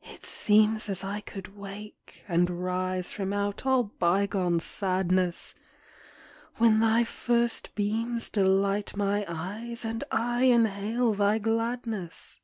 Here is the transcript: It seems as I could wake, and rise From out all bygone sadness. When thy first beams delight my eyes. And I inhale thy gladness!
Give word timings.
It 0.00 0.24
seems 0.24 0.88
as 0.88 1.04
I 1.04 1.20
could 1.20 1.54
wake, 1.54 2.24
and 2.26 2.64
rise 2.64 3.12
From 3.12 3.34
out 3.34 3.66
all 3.66 3.82
bygone 3.82 4.58
sadness. 4.58 5.54
When 6.56 6.80
thy 6.80 7.04
first 7.04 7.74
beams 7.74 8.30
delight 8.30 8.96
my 8.96 9.26
eyes. 9.28 9.84
And 9.84 10.02
I 10.10 10.44
inhale 10.44 11.12
thy 11.12 11.36
gladness! 11.36 12.40